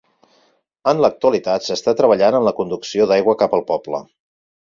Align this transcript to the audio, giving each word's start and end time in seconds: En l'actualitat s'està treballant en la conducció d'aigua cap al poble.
En 0.91 1.01
l'actualitat 1.05 1.67
s'està 1.67 1.93
treballant 1.99 2.37
en 2.39 2.47
la 2.49 2.55
conducció 2.61 3.09
d'aigua 3.11 3.39
cap 3.43 3.57
al 3.59 3.65
poble. 3.73 4.01